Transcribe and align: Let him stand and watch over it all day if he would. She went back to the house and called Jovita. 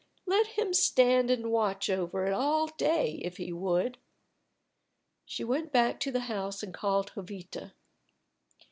Let 0.25 0.47
him 0.57 0.73
stand 0.73 1.29
and 1.29 1.51
watch 1.51 1.87
over 1.87 2.25
it 2.25 2.33
all 2.33 2.65
day 2.65 3.21
if 3.23 3.37
he 3.37 3.53
would. 3.53 3.99
She 5.25 5.43
went 5.43 5.71
back 5.71 5.99
to 5.99 6.11
the 6.11 6.21
house 6.21 6.63
and 6.63 6.73
called 6.73 7.11
Jovita. 7.13 7.73